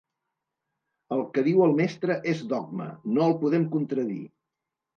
[1.15, 4.21] El que diu el mestre és dogma, no el podem contradir!